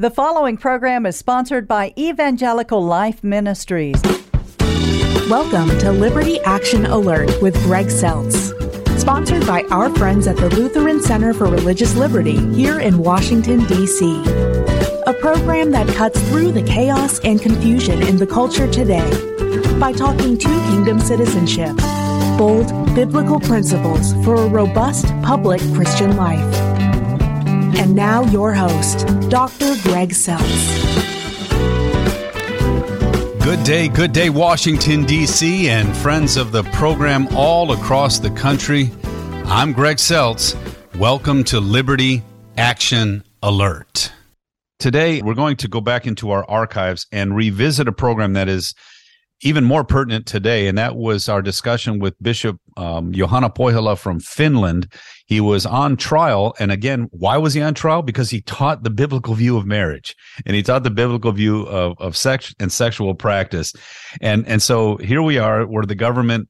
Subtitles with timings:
[0.00, 4.00] The following program is sponsored by Evangelical Life Ministries.
[5.28, 8.48] Welcome to Liberty Action Alert with Greg Seltz.
[8.98, 14.22] Sponsored by our friends at the Lutheran Center for Religious Liberty here in Washington, D.C.
[15.06, 19.06] A program that cuts through the chaos and confusion in the culture today
[19.78, 21.76] by talking to kingdom citizenship,
[22.38, 26.69] bold biblical principles for a robust public Christian life.
[27.78, 29.74] And now, your host, Dr.
[29.82, 31.00] Greg Seltz.
[33.42, 38.90] Good day, good day, Washington, D.C., and friends of the program all across the country.
[39.46, 40.54] I'm Greg Seltz.
[40.98, 42.22] Welcome to Liberty
[42.56, 44.12] Action Alert.
[44.78, 48.74] Today, we're going to go back into our archives and revisit a program that is
[49.42, 54.20] even more pertinent today, and that was our discussion with Bishop um, Juhana Pohjola from
[54.20, 54.92] Finland.
[55.26, 58.02] He was on trial, and again, why was he on trial?
[58.02, 61.96] Because he taught the biblical view of marriage, and he taught the biblical view of
[61.98, 63.72] of sex and sexual practice,
[64.20, 66.48] and and so here we are, where the government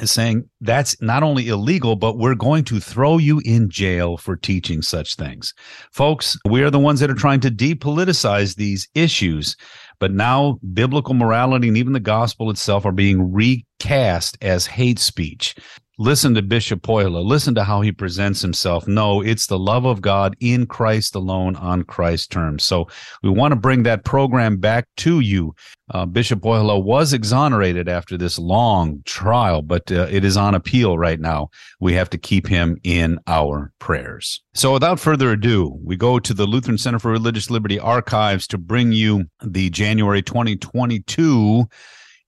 [0.00, 4.36] is saying that's not only illegal, but we're going to throw you in jail for
[4.36, 5.52] teaching such things.
[5.92, 9.56] Folks, we are the ones that are trying to depoliticize these issues.
[10.00, 15.54] But now biblical morality and even the gospel itself are being recast as hate speech.
[16.00, 17.22] Listen to Bishop Pohjola.
[17.22, 18.88] Listen to how he presents himself.
[18.88, 22.64] No, it's the love of God in Christ alone on Christ's terms.
[22.64, 22.88] So
[23.22, 25.54] we want to bring that program back to you.
[25.90, 30.96] Uh, Bishop Pohjola was exonerated after this long trial, but uh, it is on appeal
[30.96, 31.50] right now.
[31.80, 34.42] We have to keep him in our prayers.
[34.54, 38.56] So without further ado, we go to the Lutheran Center for Religious Liberty archives to
[38.56, 41.66] bring you the January 2022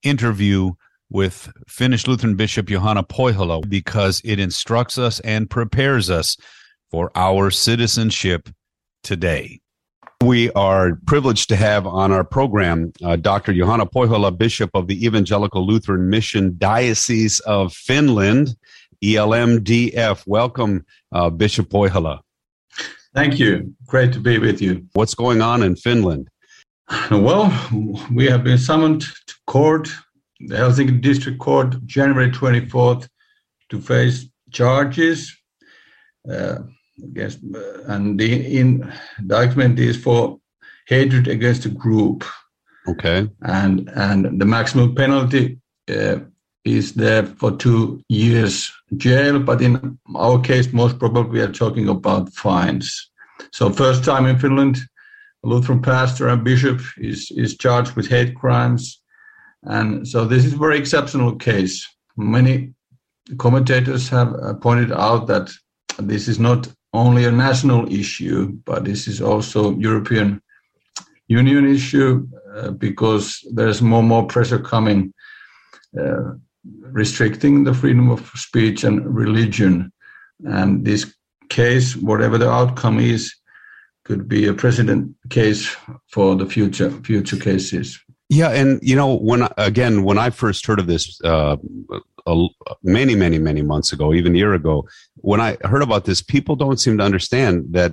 [0.03, 0.73] interview
[1.12, 6.36] with Finnish Lutheran Bishop Juhana Pohjola because it instructs us and prepares us
[6.91, 8.48] for our citizenship
[9.02, 9.60] today.
[10.22, 13.52] We are privileged to have on our program uh, Dr.
[13.52, 18.56] Juhana Pohjola, Bishop of the Evangelical Lutheran Mission Diocese of Finland,
[19.02, 20.22] ELMDF.
[20.27, 22.20] Welcome, uh, Bishop Pohjola.
[23.14, 23.74] Thank you.
[23.86, 24.86] Great to be with you.
[24.92, 26.28] What's going on in Finland?
[27.11, 27.52] Well,
[28.12, 29.89] we have been summoned to court
[30.47, 33.08] the Helsinki District Court January 24th
[33.70, 35.35] to face charges
[36.30, 36.58] uh,
[37.03, 38.92] against, uh, and the in
[39.27, 40.39] document is for
[40.86, 42.25] hatred against a group.
[42.89, 43.29] Okay.
[43.42, 45.58] And and the maximum penalty
[45.89, 46.17] uh,
[46.64, 51.89] is there for two years jail, but in our case, most probably we are talking
[51.89, 53.11] about fines.
[53.52, 54.79] So first time in Finland,
[55.45, 59.02] a Lutheran pastor and bishop is is charged with hate crimes
[59.64, 61.86] and so this is a very exceptional case.
[62.17, 62.74] Many
[63.39, 65.50] commentators have uh, pointed out that
[65.98, 70.42] this is not only a national issue, but this is also European
[71.28, 75.14] Union issue uh, because there's more and more pressure coming
[75.98, 76.33] uh,
[76.80, 79.92] restricting the freedom of speech and religion.
[80.45, 81.14] And this
[81.48, 83.34] case, whatever the outcome is,
[84.05, 85.77] could be a precedent case
[86.08, 87.98] for the future future cases.
[88.33, 91.59] Yeah, and you know, when again, when I first heard of this uh,
[92.83, 96.57] many, many, many months ago, even a year ago, when I heard about this, people
[96.57, 97.93] don't seem to understand that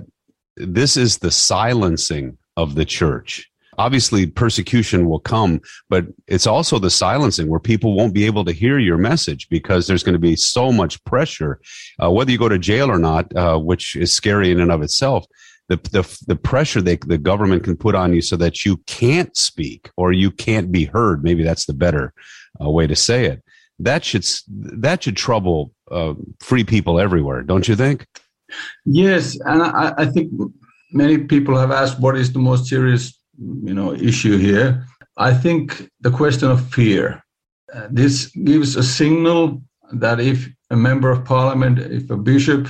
[0.56, 3.50] this is the silencing of the church.
[3.76, 8.52] Obviously, persecution will come, but it's also the silencing where people won't be able to
[8.52, 11.60] hear your message because there's going to be so much pressure,
[12.02, 14.80] uh, whether you go to jail or not, uh, which is scary in and of
[14.80, 15.26] itself
[15.70, 19.36] the, the, the pressure they, the government can put on you so that you can't
[19.36, 21.22] speak or you can't be heard.
[21.22, 22.12] Maybe that's the better
[22.60, 23.42] uh, way to say it.
[23.78, 28.04] That should, that should trouble uh, free people everywhere, don't you think?
[28.84, 29.38] Yes.
[29.46, 30.32] And I, I think
[30.92, 34.84] many people have asked what is the most serious, you know, issue here.
[35.16, 37.22] I think the question of fear.
[37.72, 42.66] Uh, this gives a signal that if a member of parliament, if a bishop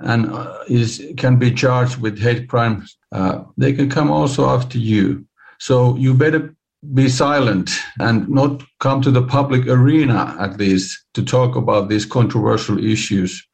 [0.00, 4.78] and uh, is can be charged with hate crimes, uh, they can come also after
[4.78, 5.24] you.
[5.58, 6.54] So you better
[6.92, 12.04] be silent and not come to the public arena at least to talk about these
[12.04, 13.46] controversial issues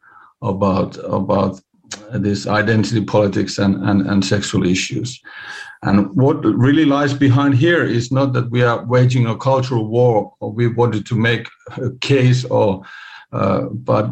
[0.43, 1.61] about about
[2.13, 5.21] this identity politics and, and, and sexual issues.
[5.83, 10.33] And what really lies behind here is not that we are waging a cultural war
[10.41, 11.49] or we wanted to make
[11.79, 12.83] a case or
[13.32, 14.11] uh, but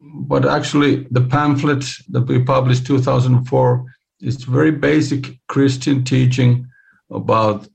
[0.00, 3.84] but actually, the pamphlet that we published 2004
[4.20, 6.66] is very basic Christian teaching
[7.10, 7.66] about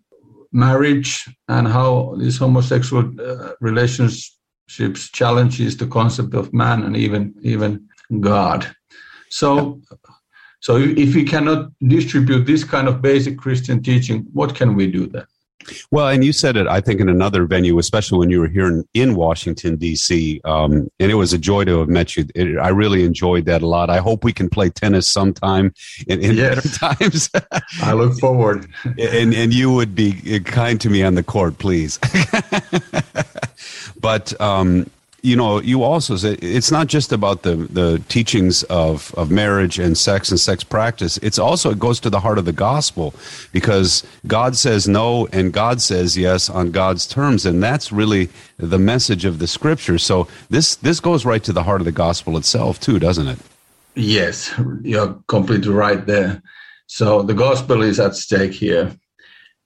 [0.52, 7.88] marriage and how these homosexual uh, relationships challenges the concept of man and even even
[8.22, 8.74] God.
[9.30, 9.82] So
[10.66, 15.06] So if we cannot distribute this kind of basic Christian teaching, what can we do
[15.06, 15.28] then?
[15.92, 18.68] Well, and you said it, I think, in another venue, especially when you were here
[18.68, 22.26] in, in Washington, D.C., um, and it was a joy to have met you.
[22.36, 23.90] It, I really enjoyed that a lot.
[23.90, 25.74] I hope we can play tennis sometime
[26.08, 26.56] in, in yes.
[26.56, 27.30] better times.
[27.82, 28.68] I look forward.
[28.86, 32.00] and, and you would be kind to me on the court, please.
[34.00, 34.90] but um,
[35.26, 39.80] you know, you also say it's not just about the the teachings of of marriage
[39.80, 41.18] and sex and sex practice.
[41.18, 43.14] It's also it goes to the heart of the gospel
[43.52, 48.78] because God says no and God says yes on God's terms, and that's really the
[48.78, 49.98] message of the scripture.
[49.98, 53.40] So this this goes right to the heart of the gospel itself too, doesn't it?
[53.96, 56.44] Yes, you're completely right there.
[56.88, 58.96] So the gospel is at stake here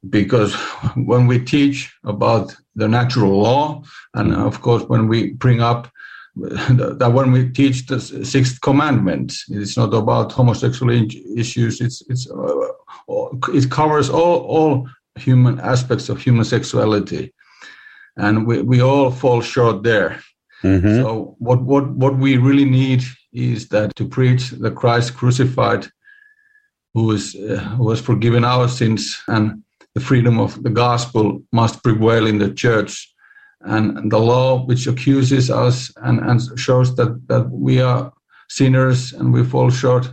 [0.08, 0.54] because
[0.96, 5.90] when we teach about the natural law, and of course, when we bring up
[6.36, 10.92] that when we teach the sixth commandment, it's not about homosexual
[11.36, 11.82] issues.
[11.82, 12.68] It's it's uh,
[13.54, 17.34] it covers all all human aspects of human sexuality,
[18.16, 20.22] and we, we all fall short there.
[20.64, 21.02] Mm-hmm.
[21.02, 23.04] So what what what we really need
[23.34, 25.88] is that to preach the Christ crucified,
[26.94, 29.64] who is uh, who has forgiven our sins and
[30.00, 33.14] the freedom of the gospel must prevail in the church.
[33.62, 38.14] And the law which accuses us and, and shows that, that we are
[38.50, 40.10] sinners and we fall short,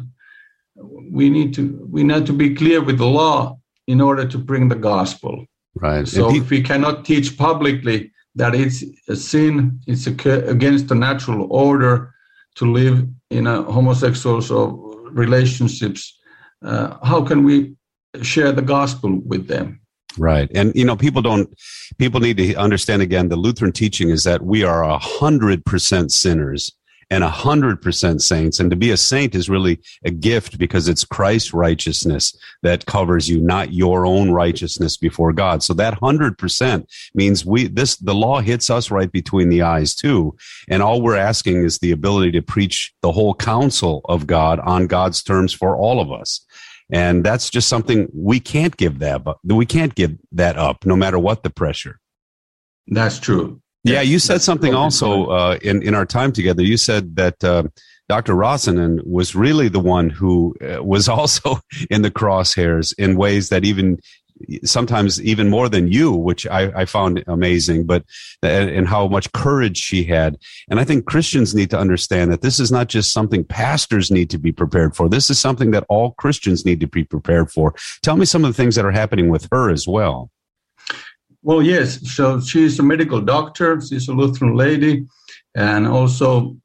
[1.10, 4.68] we need to we need to be clear with the law in order to bring
[4.68, 5.34] the gospel.
[5.76, 6.06] Right.
[6.08, 10.14] So if we cannot teach publicly that it's a sin, it's a,
[10.56, 12.12] against the natural order
[12.56, 14.56] to live in a homosexual so
[15.24, 16.18] relationships,
[16.64, 17.76] uh, how can we
[18.22, 19.80] share the gospel with them.
[20.18, 20.50] Right.
[20.54, 21.48] And, you know, people don't,
[21.98, 26.12] people need to understand again, the Lutheran teaching is that we are a hundred percent
[26.12, 26.72] sinners
[27.10, 28.58] and a hundred percent saints.
[28.58, 33.28] And to be a saint is really a gift because it's Christ's righteousness that covers
[33.28, 35.62] you, not your own righteousness before God.
[35.62, 39.94] So that hundred percent means we, this, the law hits us right between the eyes
[39.94, 40.36] too.
[40.68, 44.86] And all we're asking is the ability to preach the whole counsel of God on
[44.86, 46.44] God's terms for all of us
[46.90, 50.96] and that's just something we can't give that but we can't give that up no
[50.96, 51.98] matter what the pressure.
[52.88, 53.60] That's true.
[53.84, 56.62] Yeah you said something also uh, in, in our time together.
[56.62, 57.64] You said that uh,
[58.08, 61.60] dr Räsänen was really the one who uh, was also
[61.90, 63.98] in the crosshairs in ways that even
[64.64, 68.04] sometimes even more than you, which I, I found amazing, but
[68.42, 70.38] and how much courage she had.
[70.70, 74.30] And I think Christians need to understand that this is not just something pastors need
[74.30, 75.08] to be prepared for.
[75.08, 77.74] This is something that all Christians need to be prepared for.
[78.02, 80.30] Tell me some of the things that are happening with her as well.
[81.42, 82.00] Well, yes.
[82.14, 83.80] So she's a medical doctor.
[83.80, 85.06] She's a Lutheran lady
[85.54, 86.56] and also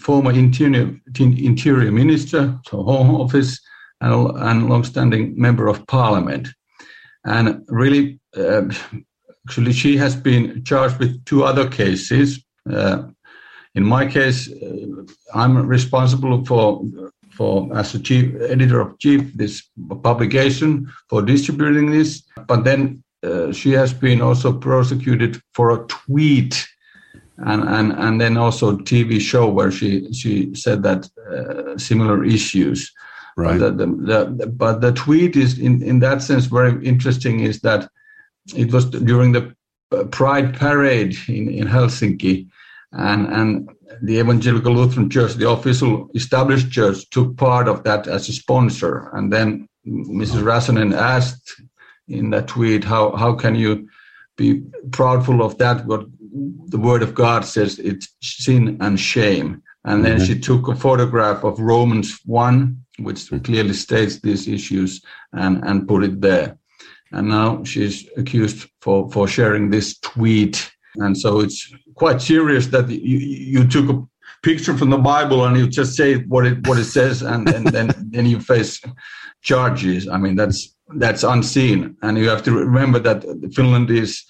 [0.00, 3.60] former interior, interior minister, so home office,
[4.00, 6.48] and, and long-standing member of parliament.
[7.24, 8.62] And really, uh,
[9.46, 12.44] actually, she has been charged with two other cases.
[12.70, 13.08] Uh,
[13.74, 16.82] in my case, uh, I'm responsible for
[17.30, 19.62] for as a chief editor of chief this
[20.02, 22.22] publication for distributing this.
[22.46, 26.66] But then uh, she has been also prosecuted for a tweet
[27.38, 32.92] and and and then also TV show where she she said that uh, similar issues.
[33.36, 33.58] Right.
[33.58, 37.60] But the, the, the, but the tweet is in, in that sense very interesting is
[37.60, 37.88] that
[38.56, 39.54] it was during the
[39.92, 42.48] uh, Pride parade in, in Helsinki,
[42.92, 43.70] and and
[44.02, 49.10] the Evangelical Lutheran Church, the official established church, took part of that as a sponsor.
[49.12, 50.42] And then Mrs.
[50.42, 51.60] Räsänen asked
[52.08, 53.88] in that tweet, "How how can you
[54.36, 55.86] be proudful of that?
[55.86, 56.06] What
[56.66, 60.26] the Word of God says it's sin and shame." And then mm-hmm.
[60.26, 65.02] she took a photograph of Romans one which clearly states these issues
[65.32, 66.58] and, and put it there.
[67.12, 70.70] And now she's accused for, for sharing this tweet.
[70.96, 74.02] And so it's quite serious that you, you took a
[74.42, 77.66] picture from the Bible and you just say what it what it says and, and
[77.66, 78.80] then then you face
[79.42, 80.08] charges.
[80.08, 81.96] I mean that's that's unseen.
[82.02, 84.24] And you have to remember that Finland is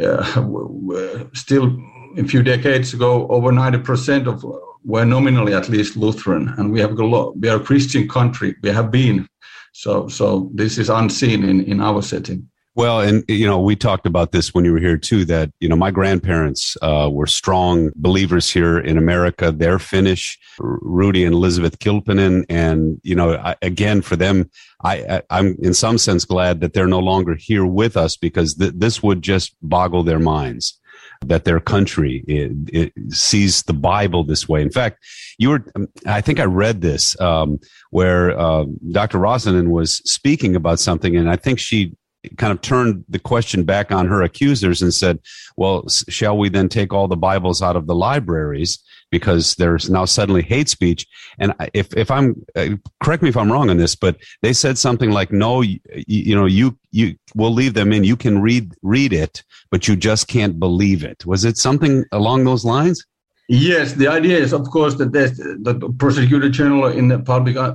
[0.00, 1.76] uh, still
[2.16, 4.44] a few decades ago over 90% of
[4.84, 7.36] were nominally at least Lutheran, and we have a lot.
[7.36, 8.56] We are a Christian country.
[8.62, 9.28] We have been.
[9.72, 12.48] So, so this is unseen in, in our setting.
[12.74, 15.26] Well, and you know, we talked about this when you were here too.
[15.26, 19.52] That you know, my grandparents uh, were strong believers here in America.
[19.52, 24.50] They're Finnish, Rudy and Elizabeth Kilpinen, and you know, I, again for them,
[24.82, 28.54] I, I am in some sense glad that they're no longer here with us because
[28.54, 30.80] th- this would just boggle their minds
[31.28, 34.62] that their country it, it sees the Bible this way.
[34.62, 34.98] In fact,
[35.38, 35.64] you were,
[36.06, 37.58] I think I read this um,
[37.90, 39.18] where uh, Dr.
[39.18, 41.94] Räsänen was speaking about something, and I think she
[42.36, 45.18] kind of turned the question back on her accusers and said,
[45.56, 48.78] well, shall we then take all the Bibles out of the libraries
[49.10, 51.06] because there's now suddenly hate speech?
[51.38, 52.70] And if, if I'm, uh,
[53.02, 56.34] correct me if I'm wrong on this, but they said something like, no, you, you
[56.34, 58.04] know, you, you will leave them in.
[58.04, 61.26] You can read, read it, but you just can't believe it.
[61.26, 63.04] Was it something along those lines?
[63.52, 67.74] Yes, the idea is, of course, that the prosecutor general in the public uh,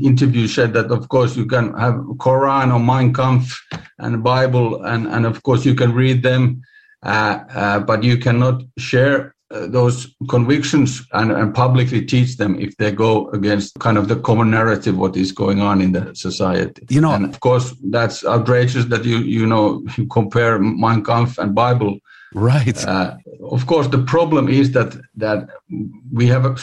[0.00, 3.60] interview said that, of course, you can have Quran or Mein Kampf
[3.98, 6.62] and Bible, and, and of course, you can read them,
[7.02, 12.76] uh, uh, but you cannot share uh, those convictions and, and, publicly teach them if
[12.76, 16.86] they go against kind of the common narrative what is going on in the society.
[16.88, 21.36] You know, and of course, that's outrageous that you you know you compare Mein Kampf
[21.38, 21.98] and Bible
[22.34, 22.84] Right.
[22.86, 23.16] Uh,
[23.50, 25.48] of course, the problem is that that
[26.12, 26.56] we have a,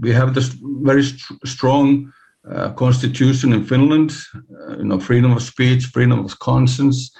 [0.00, 0.54] we have this
[0.84, 2.12] very st- strong
[2.50, 4.12] uh, constitution in Finland.
[4.34, 7.10] Uh, you know, freedom of speech, freedom of conscience,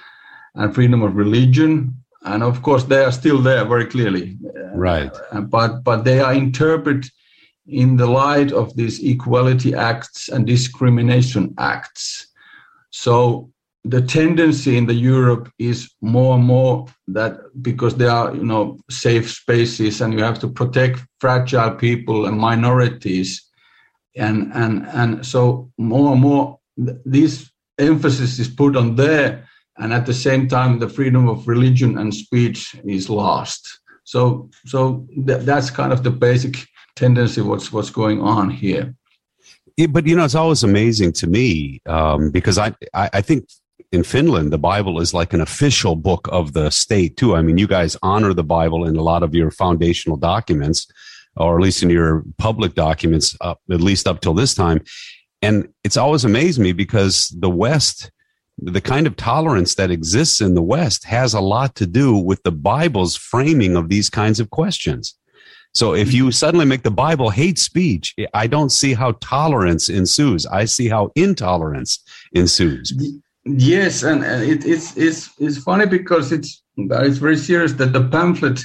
[0.54, 1.94] and freedom of religion.
[2.24, 4.38] And of course, they are still there very clearly.
[4.74, 5.10] Right.
[5.32, 7.10] Uh, but but they are interpreted
[7.66, 12.28] in the light of these equality acts and discrimination acts.
[12.90, 13.50] So
[13.88, 18.78] the tendency in the Europe is more and more that because there are you know
[18.90, 23.44] safe spaces and you have to protect fragile people and minorities.
[24.16, 30.06] And and and so more and more this emphasis is put on there and at
[30.06, 33.80] the same time the freedom of religion and speech is lost.
[34.04, 36.66] So so th- that's kind of the basic
[36.96, 38.94] tendency what's what's going on here.
[39.76, 43.44] Yeah, but you know it's always amazing to me um, because I, I, I think
[43.90, 47.34] in Finland, the Bible is like an official book of the state too.
[47.34, 50.86] I mean, you guys honor the Bible in a lot of your foundational documents,
[51.36, 54.82] or at least in your public documents, up, at least up till this time.
[55.40, 58.10] And it's always amazed me because the West,
[58.58, 62.42] the kind of tolerance that exists in the West has a lot to do with
[62.42, 65.14] the Bible's framing of these kinds of questions.
[65.74, 70.44] So if you suddenly make the Bible hate speech, I don't see how tolerance ensues.
[70.46, 72.00] I see how intolerance
[72.32, 72.92] ensues.
[73.56, 78.60] Yes, and, it, it's it's it's funny because it's it's very serious that the pamphlet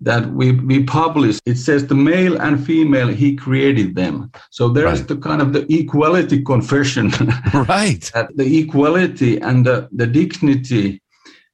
[0.00, 5.00] that we we publish it says the male and female he created them so there's
[5.00, 5.08] right.
[5.08, 7.08] the kind of the equality confession
[7.66, 11.00] right the equality and the, the dignity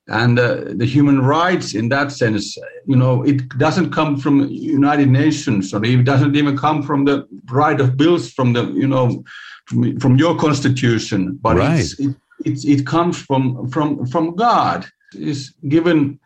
[0.09, 5.09] and uh, the human rights in that sense you know it doesn't come from united
[5.09, 9.23] nations or it doesn't even come from the right of bills from the you know
[9.67, 11.79] from, from your constitution but right.
[11.79, 14.87] it's, it, it, it comes from from from God.
[15.15, 16.19] It's given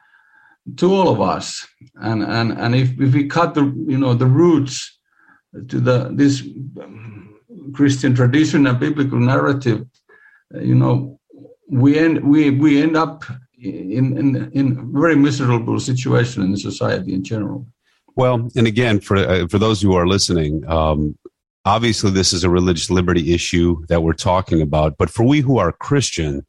[0.77, 4.27] to all of us, and and and if, if we cut the you know the
[4.27, 4.99] roots
[5.69, 6.43] to the this
[7.73, 9.87] Christian tradition and biblical narrative,
[10.61, 11.19] you know,
[11.69, 13.25] we end we we end up
[13.59, 17.67] in in in very miserable situation in society in general.
[18.17, 21.17] Well, and again, for uh, for those who are listening, um,
[21.67, 25.59] obviously this is a religious liberty issue that we're talking about but for we who
[25.59, 26.47] are christian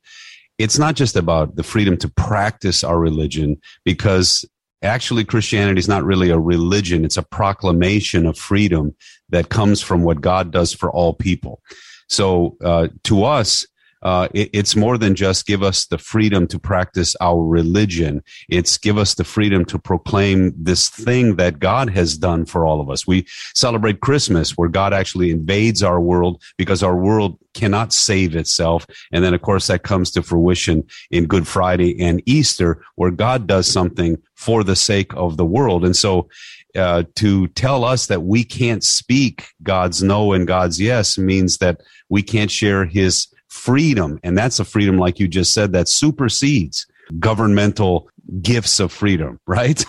[0.57, 4.45] it's not just about the freedom to practice our religion because
[4.81, 7.05] actually christianity is not really a religion.
[7.05, 8.95] It's a proclamation of freedom
[9.29, 11.61] that comes from what god does for all people.
[12.09, 13.67] So uh, to us
[14.03, 18.23] uh, it, it's more than just give us the freedom to practice our religion.
[18.49, 22.79] It's give us the freedom to proclaim this thing that God has done for all
[22.79, 23.07] of us.
[23.07, 28.85] We celebrate Christmas where God actually invades our world because our world cannot save itself.
[29.11, 33.47] And then, of course, that comes to fruition in Good Friday and Easter where God
[33.47, 35.83] does something for the sake of the world.
[35.83, 36.29] And so,
[36.75, 41.81] uh, to tell us that we can't speak God's no and God's yes means that
[42.09, 43.27] we can't share his
[43.57, 44.19] freedom.
[44.23, 46.85] And that's a freedom, like you just said, that supersedes
[47.19, 48.09] governmental
[48.41, 49.83] gifts of freedom, right?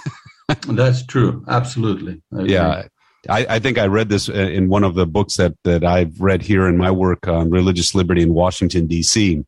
[0.69, 1.45] that's true.
[1.49, 2.23] Absolutely.
[2.33, 2.85] Yeah.
[3.29, 6.41] I, I, think I read this in one of the books that, that I've read
[6.41, 9.45] here in my work on religious liberty in Washington, D.C.,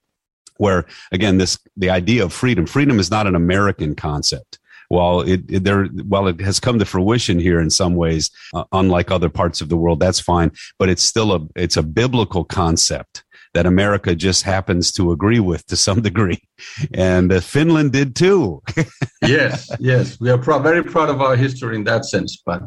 [0.58, 2.66] where, again, this the idea of freedom.
[2.66, 4.58] Freedom is not an American concept.
[4.88, 8.64] While it, it there, while it has come to fruition here in some ways, uh,
[8.72, 10.50] unlike other parts of the world, that's fine.
[10.78, 15.66] But it's still a it's a biblical concept that America just happens to agree with
[15.66, 16.40] to some degree.
[16.94, 18.62] And uh, Finland did too.
[19.22, 20.18] yes, yes.
[20.20, 22.42] We are pr- very proud of our history in that sense.
[22.44, 22.62] But,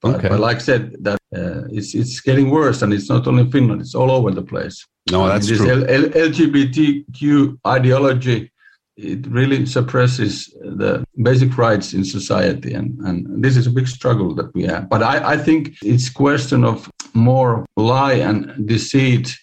[0.00, 0.28] but, okay.
[0.28, 2.82] but like I said, that uh, it's, it's getting worse.
[2.82, 4.84] And it's not only Finland, it's all over the place.
[5.10, 5.70] No, that's this true.
[5.70, 8.50] L- L- LGBTQ ideology
[8.96, 12.74] it really suppresses the basic rights in society.
[12.74, 14.88] And, and this is a big struggle that we have.
[14.88, 19.36] But I, I think it's question of more lie and deceit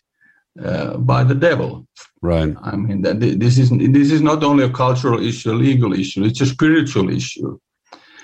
[0.59, 1.85] uh, by the devil.
[2.21, 2.53] Right.
[2.61, 6.23] I mean, that this is this is not only a cultural issue, a legal issue.
[6.23, 7.57] It's a spiritual issue.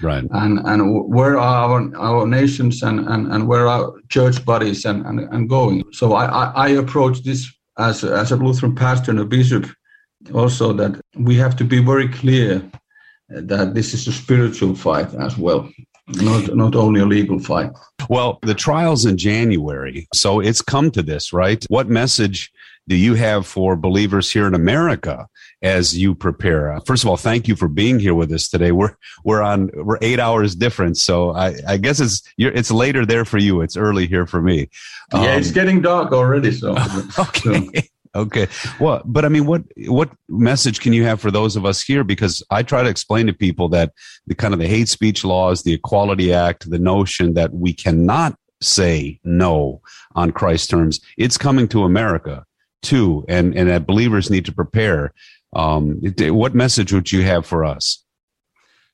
[0.01, 0.23] Right.
[0.31, 5.05] And and where are our, our nations and, and, and where are church bodies and,
[5.05, 5.83] and, and going?
[5.93, 9.65] So I, I, I approach this as a, as a Lutheran pastor and a bishop
[10.33, 12.69] also that we have to be very clear
[13.29, 15.69] that this is a spiritual fight as well
[16.07, 17.71] not not only a legal fight.
[18.09, 21.63] Well the trials in january so it's come to this right?
[21.69, 22.51] What message
[22.87, 25.27] do you have for believers here in america
[25.61, 26.79] as you prepare?
[26.85, 28.71] First of all thank you for being here with us today.
[28.71, 28.95] We're
[29.25, 33.37] we're on we're eight hours different so i i guess it's it's later there for
[33.37, 33.61] you.
[33.61, 34.69] It's early here for me.
[35.13, 36.75] Yeah um, it's getting dark already so.
[37.19, 37.69] Okay.
[37.73, 37.81] so.
[38.17, 38.47] Okay.
[38.79, 42.03] Well, but I mean, what what message can you have for those of us here?
[42.03, 43.93] Because I try to explain to people that
[44.25, 48.35] the kind of the hate speech laws, the Equality Act, the notion that we cannot
[48.59, 49.81] say no
[50.15, 52.43] on Christ's terms, it's coming to America
[52.81, 55.13] too, and and that believers need to prepare.
[55.53, 58.03] Um, what message would you have for us?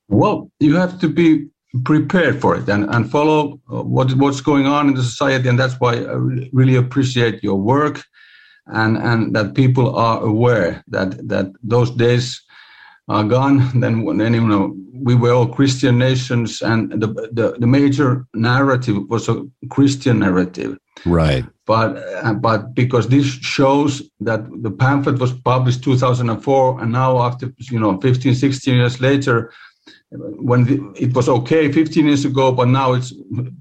[0.10, 1.48] Well, you have to be
[1.84, 5.50] prepared for it and, and follow uh, what, what's going on in the society.
[5.50, 6.13] And that's why I
[6.51, 8.03] really appreciate your work
[8.67, 12.41] and and that people are aware that that those days
[13.08, 13.79] are gone.
[13.79, 18.98] Then then you know we were all Christian nations, and the the, the major narrative
[19.10, 20.77] was a Christian narrative.
[21.05, 21.46] Right.
[21.65, 27.53] But uh, but because this shows that the pamphlet was published 2004, and now after
[27.60, 29.51] you know 15, 16 years later,
[30.12, 33.13] when the, it was okay 15 years ago, but now it's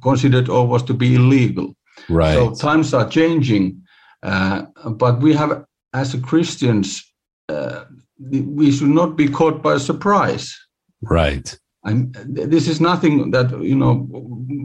[0.03, 1.75] considered almost to be illegal.
[2.09, 2.35] Right.
[2.35, 3.82] So times are changing,
[4.23, 7.03] but we have, as Christians,
[7.49, 7.85] uh,
[8.19, 10.57] we should not be caught by surprise.
[11.03, 11.59] Right.
[11.85, 14.07] And this is nothing that you know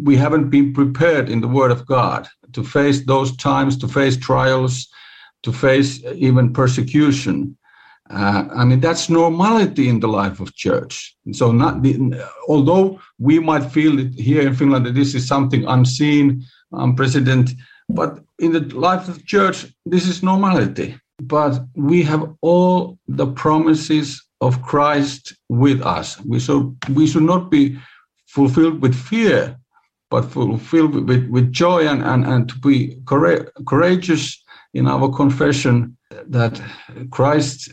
[0.03, 4.15] we haven't been prepared in the Word of God to face those times, to face
[4.17, 4.87] trials,
[5.43, 7.57] to face even persecution.
[8.09, 11.15] Uh, I mean that's normality in the life of church.
[11.31, 15.65] So not the, although we might feel it here in Finland that this is something
[15.65, 17.57] unseen, unprecedented,
[17.89, 20.99] but in the life of the church, this is normality.
[21.19, 26.19] But we have all the promises of Christ with us.
[26.21, 27.77] We should, we should not be
[28.27, 29.57] fulfilled with fear,
[30.11, 35.97] but fulfilled with, with joy and, and, and to be courageous in our confession
[36.27, 36.61] that
[37.09, 37.71] Christ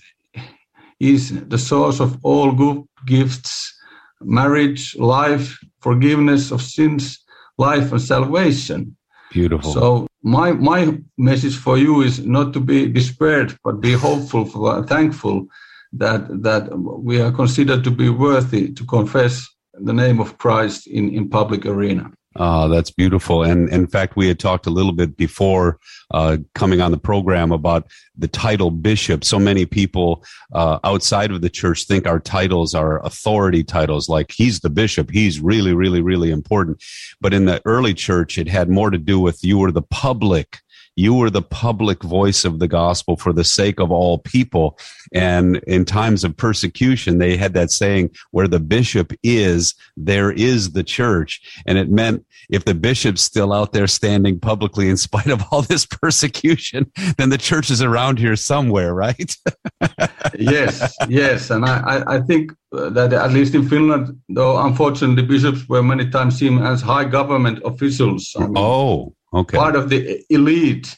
[1.00, 3.72] is the source of all good gifts
[4.20, 7.22] marriage, life, forgiveness of sins,
[7.58, 8.96] life, and salvation.
[9.34, 9.72] Beautiful.
[9.72, 14.86] So my my message for you is not to be despaired, but be hopeful, for,
[14.86, 15.48] thankful
[15.92, 19.48] that that we are considered to be worthy to confess
[19.88, 22.12] the name of Christ in in public arena.
[22.36, 23.44] Oh, that's beautiful.
[23.44, 25.78] And in fact, we had talked a little bit before
[26.10, 29.24] uh, coming on the program about the title bishop.
[29.24, 34.32] So many people uh, outside of the church think our titles are authority titles, like
[34.32, 35.10] he's the bishop.
[35.10, 36.82] He's really, really, really important.
[37.20, 40.58] But in the early church, it had more to do with you were the public
[40.96, 44.78] you were the public voice of the gospel for the sake of all people.
[45.12, 50.72] And in times of persecution, they had that saying, where the bishop is, there is
[50.72, 51.40] the church.
[51.66, 55.62] And it meant if the bishop's still out there standing publicly in spite of all
[55.62, 59.36] this persecution, then the church is around here somewhere, right?
[60.38, 61.50] yes, yes.
[61.50, 66.38] And I, I think that at least in Finland, though unfortunately bishops were many times
[66.38, 68.34] seen as high government officials.
[68.36, 69.56] I mean, oh, okay.
[69.56, 70.96] part of the elite.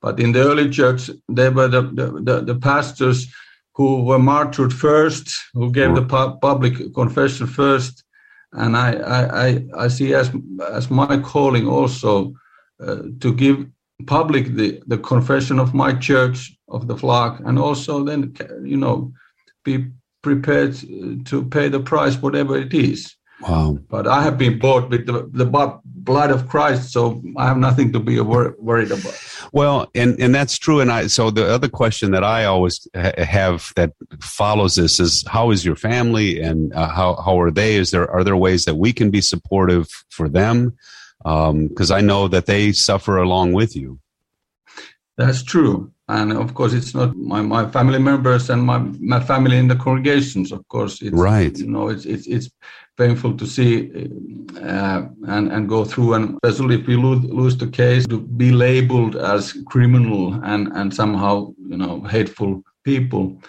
[0.00, 3.26] But in the early church, they were the, the, the pastors
[3.74, 8.04] who were martyred first, who gave the pu- public confession first.
[8.52, 10.30] And I, I, I, I, see as,
[10.70, 12.34] as my calling also
[12.80, 13.66] uh, to give
[14.06, 19.12] public the, the confession of my church, of the flock, and also then, you know,
[19.64, 19.86] be
[20.22, 20.74] prepared
[21.26, 23.16] to pay the price, whatever it is.
[23.40, 23.78] Wow.
[23.88, 25.46] But I have been bought with the, the
[26.04, 29.18] blood of Christ, so I have nothing to be wor- worried about.
[29.52, 30.80] Well, and, and that's true.
[30.80, 35.24] And I, so the other question that I always ha- have that follows this is
[35.26, 37.76] how is your family and uh, how, how are they?
[37.76, 40.76] Is there, are there ways that we can be supportive for them?
[41.18, 43.98] Because um, I know that they suffer along with you.
[45.16, 49.56] That's true and of course it's not my, my family members and my, my family
[49.56, 51.00] in the congregations of course.
[51.00, 51.56] It's right.
[51.56, 52.50] you know it's it's, it's
[52.96, 53.90] painful to see
[54.60, 56.14] uh, and and go through.
[56.14, 60.92] And especially if you lose, lose the case to be labeled as criminal and and
[60.92, 63.40] somehow you know hateful people.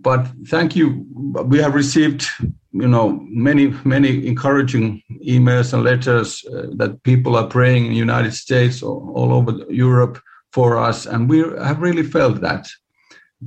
[0.00, 1.06] But thank you.
[1.46, 2.26] We have received,
[2.72, 7.98] you know, many many encouraging emails and letters uh, that people are praying in the
[7.98, 10.20] United States or all over Europe
[10.56, 11.38] for us, and we
[11.68, 12.64] have really felt that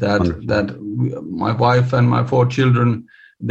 [0.04, 0.48] that Wonderful.
[0.54, 0.68] that
[1.02, 1.08] we,
[1.46, 2.90] my wife and my four children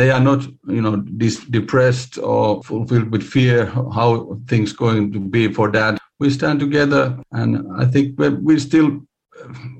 [0.00, 0.40] they are not
[0.76, 3.66] you know dis- depressed or fulfilled with fear
[3.98, 4.08] how
[4.50, 7.02] things going to be for that we stand together
[7.40, 7.50] and
[7.82, 8.06] i think
[8.48, 8.88] we still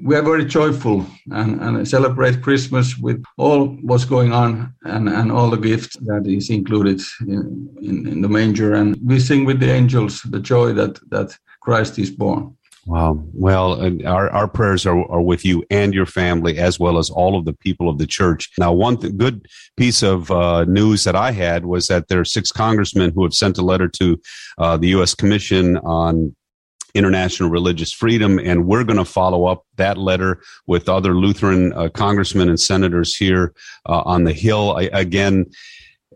[0.07, 0.99] we are very joyful
[1.41, 4.51] and, and celebrate christmas with all what's going on
[4.95, 7.01] and, and all the gifts that is included
[7.33, 7.41] in,
[7.89, 8.75] in, in the manger.
[8.75, 12.43] And we sing with the angels the joy that that christ is born
[12.89, 13.23] Wow.
[13.35, 17.37] Well, our, our prayers are, are with you and your family, as well as all
[17.37, 18.51] of the people of the church.
[18.59, 19.47] Now, one th- good
[19.77, 23.35] piece of uh, news that I had was that there are six congressmen who have
[23.35, 24.19] sent a letter to
[24.57, 25.15] uh, the U.S.
[25.15, 26.35] Commission on
[26.95, 28.39] international religious freedom.
[28.39, 33.15] And we're going to follow up that letter with other Lutheran uh, congressmen and senators
[33.15, 33.53] here
[33.87, 34.79] uh, on the Hill.
[34.79, 35.45] I, again,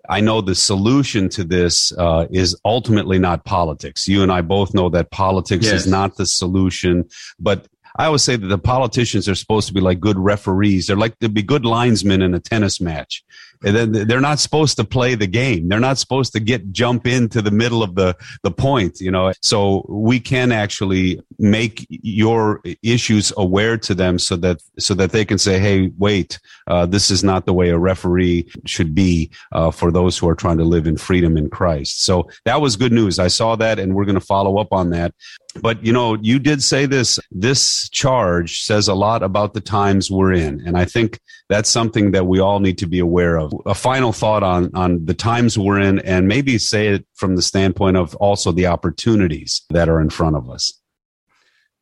[0.08, 4.08] I know the solution to this uh, is ultimately not politics.
[4.08, 5.74] You and I both know that politics yes.
[5.74, 9.80] is not the solution, but I always say that the politicians are supposed to be
[9.80, 10.86] like good referees.
[10.86, 13.22] They're like to be good linesmen in a tennis match.
[13.62, 15.68] Then they're not supposed to play the game.
[15.68, 19.32] They're not supposed to get jump into the middle of the the point, you know.
[19.42, 25.24] So we can actually make your issues aware to them so that so that they
[25.24, 29.70] can say, "Hey, wait, uh, this is not the way a referee should be uh,
[29.70, 32.92] for those who are trying to live in freedom in Christ." So that was good
[32.92, 33.18] news.
[33.18, 35.14] I saw that, and we're going to follow up on that.
[35.60, 37.18] But you know, you did say this.
[37.30, 42.12] This charge says a lot about the times we're in, and I think that's something
[42.12, 43.52] that we all need to be aware of.
[43.66, 47.42] A final thought on on the times we're in, and maybe say it from the
[47.42, 50.72] standpoint of also the opportunities that are in front of us.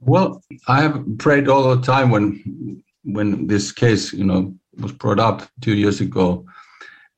[0.00, 5.18] Well, I have prayed all the time when when this case, you know, was brought
[5.18, 6.44] up two years ago,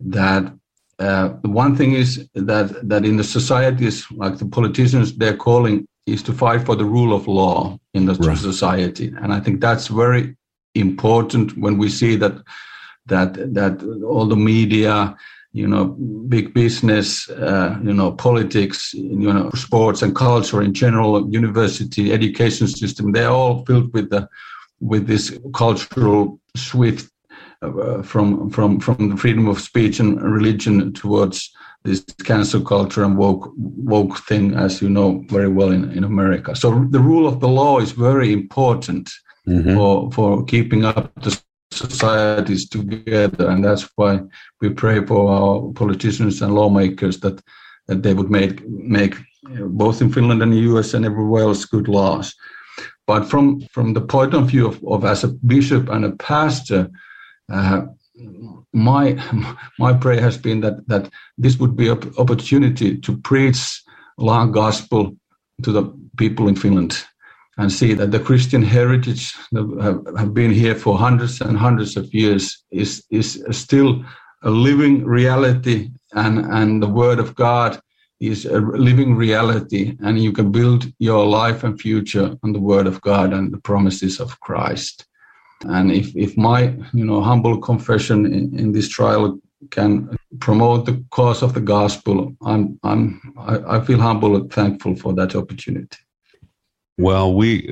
[0.00, 0.52] that
[0.98, 6.22] uh, one thing is that that in the societies like the politicians, they're calling is
[6.24, 8.36] to fight for the rule of law in the right.
[8.36, 10.36] society, and I think that's very
[10.74, 12.42] important when we see that
[13.06, 15.16] that that all the media
[15.52, 15.84] you know
[16.28, 22.66] big business uh, you know politics you know sports and culture in general university education
[22.66, 24.28] system they're all filled with the
[24.80, 27.10] with this cultural swift
[27.62, 31.52] uh, from from from the freedom of speech and religion towards
[31.84, 36.54] this cancel culture and woke woke thing, as you know very well in, in America.
[36.54, 39.10] So the rule of the law is very important
[39.46, 39.74] mm-hmm.
[39.74, 44.20] for for keeping up the societies together, and that's why
[44.60, 47.42] we pray for our politicians and lawmakers that
[47.88, 49.16] that they would make make
[49.66, 50.94] both in Finland and the U.S.
[50.94, 52.34] and everywhere else good laws.
[53.06, 56.90] But from from the point of view of, of as a bishop and a pastor.
[57.52, 57.82] Uh,
[58.72, 59.18] my
[59.78, 63.82] my prayer has been that that this would be an opportunity to preach
[64.18, 65.16] long gospel
[65.62, 65.82] to the
[66.16, 67.04] people in Finland
[67.58, 72.12] and see that the Christian heritage that have, been here for hundreds and hundreds of
[72.14, 74.04] years is is still
[74.42, 77.80] a living reality and and the word of God
[78.20, 82.86] is a living reality and you can build your life and future on the word
[82.86, 85.06] of God and the promises of Christ.
[85.64, 89.38] And if, if my you know humble confession in, in this trial
[89.70, 94.94] can promote the cause of the gospel, I'm I'm I, I feel humble and thankful
[94.96, 95.98] for that opportunity.
[96.98, 97.68] Well, we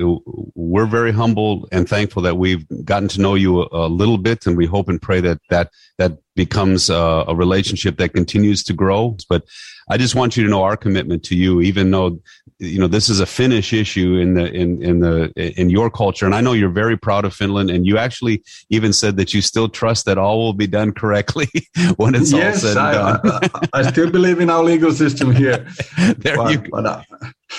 [0.55, 4.47] we're very humble and thankful that we've gotten to know you a, a little bit,
[4.47, 8.73] and we hope and pray that that that becomes a, a, relationship that continues to
[8.73, 9.15] grow.
[9.29, 9.43] But
[9.89, 12.19] I just want you to know our commitment to you, even though
[12.57, 16.25] you know this is a Finnish issue in the in in the in your culture,
[16.25, 19.41] and I know you're very proud of Finland, and you actually even said that you
[19.41, 21.47] still trust that all will be done correctly
[21.97, 23.41] when it's yes, all said and done.
[23.43, 25.67] I, I, I, still believe in our legal system here.
[26.17, 26.69] there but, you go.
[26.71, 27.03] But, uh,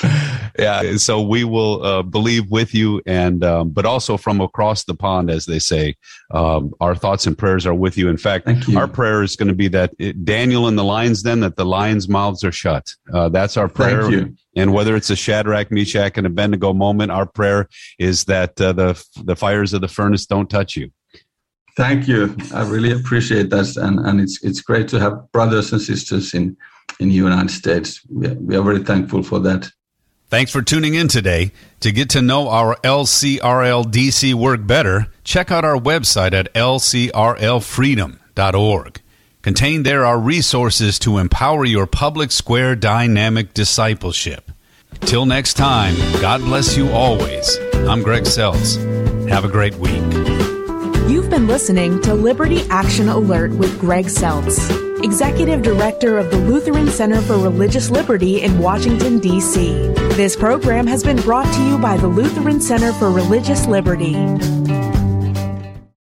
[0.58, 4.94] yeah, so we will uh, believe with you, and um, but also from across the
[4.94, 5.96] pond, as they say,
[6.32, 8.08] um, our thoughts and prayers are with you.
[8.08, 8.78] In fact, you.
[8.78, 11.66] our prayer is going to be that it, Daniel and the lions, then that the
[11.66, 12.90] lions' mouths are shut.
[13.12, 14.30] Uh, that's our prayer.
[14.56, 19.04] And whether it's a Shadrach, Meshach, and Abednego moment, our prayer is that uh, the
[19.24, 20.90] the fires of the furnace don't touch you.
[21.76, 22.36] Thank you.
[22.54, 26.56] I really appreciate that, and and it's it's great to have brothers and sisters in
[27.00, 28.00] in the United States.
[28.08, 29.70] We are, we are very thankful for that.
[30.32, 31.52] Thanks for tuning in today.
[31.80, 39.02] To get to know our LCRLDC work better, check out our website at lcrlfreedom.org.
[39.42, 44.50] Contained there are resources to empower your public square dynamic discipleship.
[45.00, 47.58] Till next time, God bless you always.
[47.86, 48.78] I'm Greg Seltz.
[49.28, 50.00] Have a great week.
[51.10, 54.70] You've been listening to Liberty Action Alert with Greg Seltz,
[55.02, 59.72] Executive Director of the Lutheran Center for Religious Liberty in Washington, D.C.
[60.14, 64.12] This program has been brought to you by the Lutheran Center for Religious Liberty.